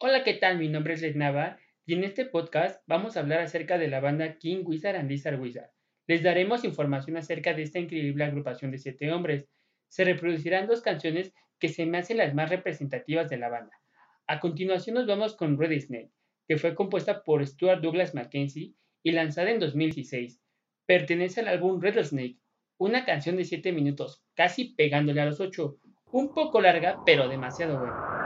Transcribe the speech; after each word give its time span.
Hola, 0.00 0.22
¿qué 0.22 0.34
tal? 0.34 0.58
Mi 0.58 0.68
nombre 0.68 0.94
es 0.94 1.02
Led 1.02 1.16
Nava 1.16 1.58
y 1.84 1.94
en 1.94 2.04
este 2.04 2.24
podcast 2.24 2.80
vamos 2.86 3.16
a 3.16 3.20
hablar 3.20 3.40
acerca 3.40 3.78
de 3.78 3.88
la 3.88 3.98
banda 3.98 4.38
King 4.38 4.62
Wizard 4.64 4.94
and 4.94 5.10
Lizard 5.10 5.40
Wizard. 5.40 5.72
Les 6.06 6.22
daremos 6.22 6.62
información 6.62 7.16
acerca 7.16 7.52
de 7.52 7.62
esta 7.62 7.80
increíble 7.80 8.22
agrupación 8.22 8.70
de 8.70 8.78
siete 8.78 9.10
hombres. 9.10 9.48
Se 9.88 10.04
reproducirán 10.04 10.68
dos 10.68 10.82
canciones 10.82 11.34
que 11.58 11.68
se 11.68 11.84
me 11.84 11.98
hacen 11.98 12.18
las 12.18 12.32
más 12.32 12.48
representativas 12.48 13.28
de 13.28 13.38
la 13.38 13.48
banda. 13.48 13.72
A 14.28 14.38
continuación 14.38 14.94
nos 14.94 15.08
vamos 15.08 15.34
con 15.34 15.58
Red 15.58 15.80
Snake, 15.80 16.12
que 16.46 16.58
fue 16.58 16.76
compuesta 16.76 17.24
por 17.24 17.44
Stuart 17.44 17.82
Douglas 17.82 18.14
Mackenzie 18.14 18.74
y 19.02 19.10
lanzada 19.10 19.50
en 19.50 19.58
2016. 19.58 20.40
Pertenece 20.86 21.40
al 21.40 21.48
álbum 21.48 21.80
Red 21.80 22.04
Snake, 22.04 22.38
una 22.76 23.04
canción 23.04 23.36
de 23.36 23.42
7 23.42 23.72
minutos, 23.72 24.22
casi 24.36 24.76
pegándole 24.76 25.22
a 25.22 25.26
los 25.26 25.40
8, 25.40 25.76
un 26.12 26.32
poco 26.32 26.60
larga 26.60 27.00
pero 27.04 27.28
demasiado 27.28 27.80
buena. 27.80 28.17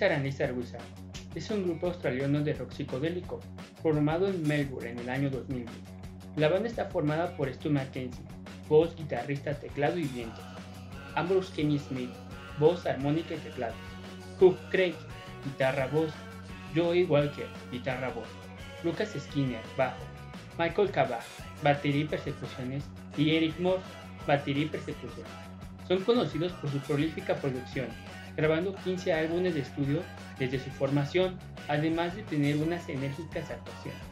Lizard 0.00 0.56
Wizard 0.56 0.80
es 1.34 1.50
un 1.50 1.62
grupo 1.62 1.88
australiano 1.88 2.40
de 2.40 2.54
rock 2.54 2.72
psicodélico, 2.72 3.38
formado 3.82 4.28
en 4.28 4.48
Melbourne 4.48 4.92
en 4.92 4.98
el 4.98 5.10
año 5.10 5.28
2000. 5.28 5.66
La 6.36 6.48
banda 6.48 6.68
está 6.68 6.86
formada 6.86 7.36
por 7.36 7.52
Stu 7.52 7.68
Mackenzie, 7.68 8.24
voz, 8.66 8.96
guitarrista, 8.96 9.52
teclado 9.52 9.98
y 9.98 10.04
viento, 10.04 10.40
Ambrose 11.16 11.52
Kenny 11.54 11.78
Smith, 11.78 12.10
voz, 12.58 12.86
armónica 12.86 13.34
y 13.34 13.38
teclado, 13.38 13.74
Hugh 14.40 14.56
Craig, 14.70 14.94
guitarra, 15.44 15.86
voz, 15.88 16.10
Joey 16.74 17.04
Walker, 17.04 17.46
guitarra, 17.70 18.08
voz, 18.08 18.28
Lucas 18.82 19.14
Skinner, 19.18 19.60
bajo, 19.76 20.02
Michael 20.58 20.90
Cabah, 20.90 21.20
batería 21.62 22.04
y 22.04 22.08
persecuciones, 22.08 22.84
y 23.18 23.36
Eric 23.36 23.60
Moore, 23.60 23.82
batería 24.26 24.64
y 24.64 24.68
persecuciones. 24.68 25.30
Son 25.86 26.02
conocidos 26.04 26.52
por 26.52 26.70
su 26.70 26.78
prolífica 26.78 27.34
producción, 27.34 27.88
grabando 28.36 28.74
15 28.84 29.12
álbumes 29.12 29.54
de 29.54 29.60
estudio 29.60 30.02
desde 30.38 30.58
su 30.58 30.70
formación, 30.70 31.38
además 31.68 32.16
de 32.16 32.22
tener 32.22 32.56
unas 32.56 32.88
enérgicas 32.88 33.50
actuaciones. 33.50 34.09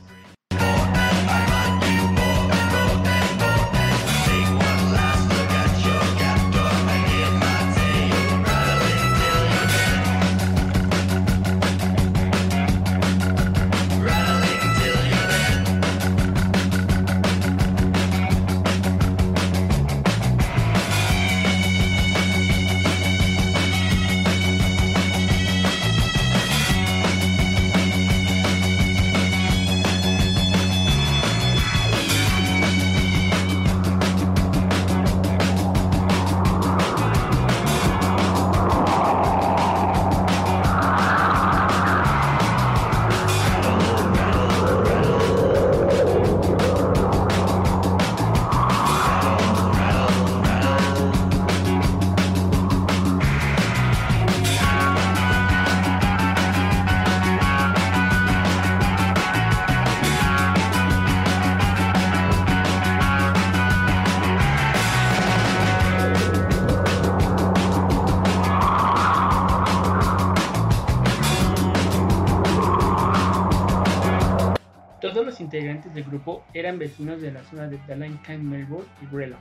Todos 75.19 75.31
los 75.33 75.41
integrantes 75.41 75.93
del 75.93 76.05
grupo 76.05 76.45
eran 76.55 76.79
vecinos 76.79 77.21
de 77.21 77.33
la 77.33 77.43
zona 77.43 77.67
de 77.67 77.77
Ballantyne, 77.89 78.39
Melbourne 78.39 78.87
y 79.03 79.13
Grelon, 79.13 79.41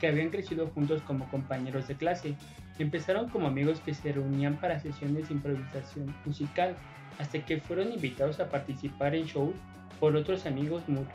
que 0.00 0.06
habían 0.06 0.30
crecido 0.30 0.68
juntos 0.68 1.02
como 1.02 1.28
compañeros 1.28 1.86
de 1.86 1.96
clase. 1.96 2.34
Empezaron 2.78 3.28
como 3.28 3.46
amigos 3.46 3.80
que 3.80 3.92
se 3.92 4.10
reunían 4.10 4.56
para 4.56 4.80
sesiones 4.80 5.28
de 5.28 5.34
improvisación 5.34 6.14
musical, 6.24 6.76
hasta 7.18 7.44
que 7.44 7.60
fueron 7.60 7.92
invitados 7.92 8.40
a 8.40 8.48
participar 8.48 9.14
en 9.14 9.26
shows 9.26 9.54
por 10.00 10.16
otros 10.16 10.46
amigos 10.46 10.82
mutuos. 10.88 11.12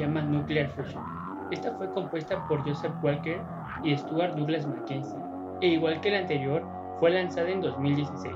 Llama 0.00 0.22
Nuclear 0.22 0.68
Fusion. 0.70 1.02
Esta 1.50 1.72
fue 1.76 1.90
compuesta 1.92 2.46
por 2.48 2.62
Joseph 2.62 2.92
Walker 3.02 3.40
y 3.84 3.96
Stuart 3.96 4.34
Douglas 4.34 4.66
Mackenzie, 4.66 5.18
e 5.60 5.68
igual 5.68 6.00
que 6.00 6.10
la 6.10 6.18
anterior, 6.18 6.62
fue 6.98 7.10
lanzada 7.10 7.48
en 7.48 7.60
2016. 7.60 8.34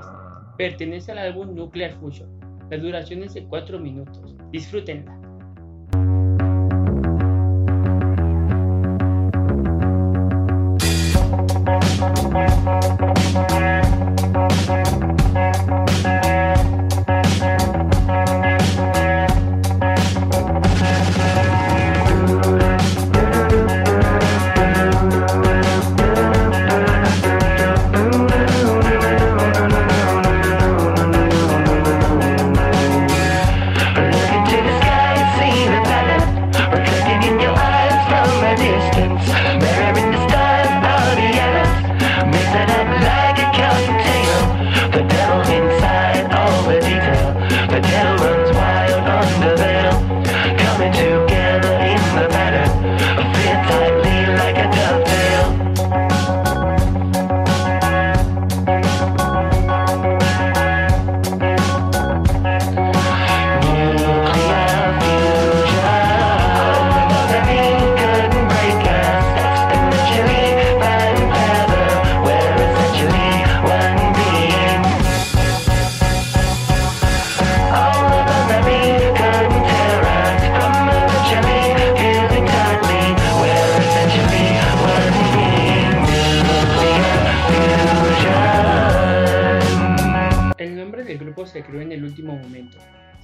Pertenece 0.57 1.11
al 1.11 1.19
álbum 1.19 1.55
Nuclear 1.55 1.91
Fusion. 1.93 2.29
La 2.69 2.77
duración 2.77 3.23
es 3.23 3.33
de 3.33 3.45
4 3.45 3.79
minutos. 3.79 4.35
Disfrútenla. 4.51 5.24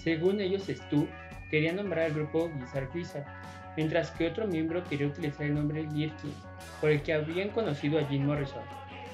Según 0.04 0.42
ellos, 0.42 0.64
Stu 0.64 1.08
quería 1.52 1.74
nombrar 1.74 2.06
al 2.06 2.14
grupo 2.14 2.50
Gizar 2.60 2.92
Gizar, 2.92 3.24
mientras 3.78 4.10
que 4.12 4.28
otro 4.28 4.48
miembro 4.48 4.84
quería 4.86 5.06
utilizar 5.06 5.46
el 5.46 5.54
nombre 5.54 5.88
Girkin, 5.94 6.34
por 6.80 6.90
el 6.90 7.04
que 7.04 7.14
habían 7.14 7.50
conocido 7.50 8.00
a 8.00 8.06
Jim 8.06 8.26
Morrison. 8.26 8.64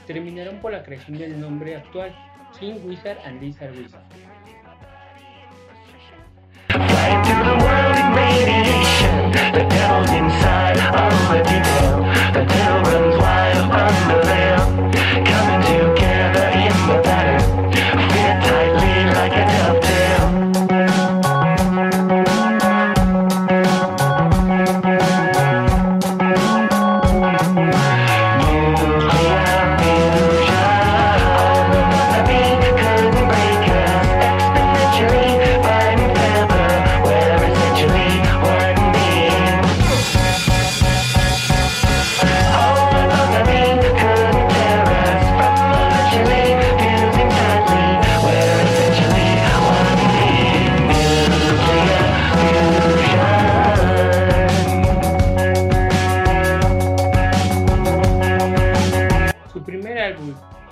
Terminaron 0.05 0.59
por 0.59 0.71
la 0.71 0.83
creación 0.83 1.17
del 1.17 1.39
nombre 1.41 1.75
actual, 1.75 2.15
King 2.57 2.75
Wizard 2.85 3.17
and 3.25 3.41
Lizard 3.41 3.75
Wizard. 3.75 4.01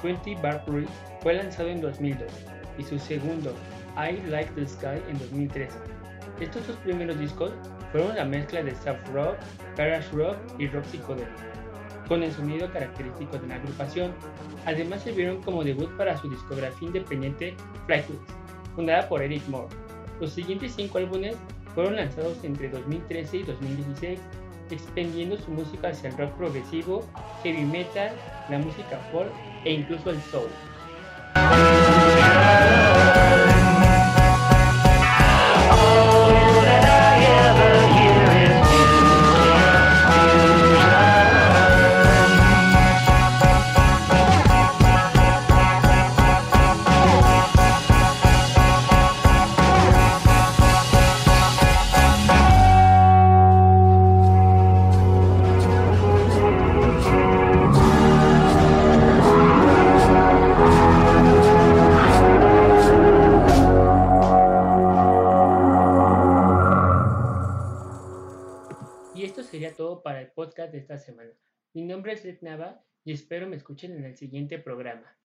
20 0.05 0.35
Barbary 0.35 0.87
fue 1.21 1.33
lanzado 1.33 1.69
en 1.69 1.81
2002 1.81 2.31
y 2.77 2.83
su 2.83 2.99
segundo, 2.99 3.53
I 3.97 4.21
Like 4.29 4.51
the 4.53 4.67
Sky, 4.67 5.01
en 5.09 5.17
2013. 5.19 5.77
Estos 6.39 6.67
dos 6.67 6.77
primeros 6.77 7.17
discos 7.17 7.51
fueron 7.91 8.15
la 8.15 8.25
mezcla 8.25 8.61
de 8.61 8.75
soft 8.75 9.07
rock, 9.13 9.37
garage 9.77 10.09
rock 10.11 10.37
y 10.59 10.67
rock 10.67 10.83
psicodélico, 10.85 11.31
con 12.07 12.21
el 12.23 12.31
sonido 12.31 12.71
característico 12.71 13.37
de 13.37 13.47
la 13.47 13.55
agrupación. 13.55 14.11
Además 14.65 15.03
sirvieron 15.03 15.41
como 15.41 15.63
debut 15.63 15.89
para 15.97 16.17
su 16.17 16.29
discografía 16.29 16.87
independiente 16.87 17.55
Flightwoods, 17.85 18.33
fundada 18.75 19.07
por 19.07 19.21
Eric 19.21 19.47
Moore. 19.47 19.73
Los 20.19 20.33
siguientes 20.33 20.73
cinco 20.75 20.97
álbumes 20.97 21.35
fueron 21.73 21.95
lanzados 21.95 22.43
entre 22.43 22.69
2013 22.69 23.37
y 23.37 23.43
2016, 23.43 24.19
expendiendo 24.69 25.37
su 25.37 25.51
música 25.51 25.89
hacia 25.89 26.09
el 26.09 26.17
rock 26.17 26.31
progresivo, 26.33 27.03
heavy 27.43 27.65
metal, 27.65 28.11
la 28.49 28.59
música 28.59 28.99
folk 29.11 29.31
e 29.63 29.73
incluso 29.73 30.09
el 30.09 30.21
soul. 30.21 30.49
Escuchen 73.55 73.93
en 73.97 74.05
el 74.05 74.17
siguiente 74.17 74.59
programa. 74.59 75.15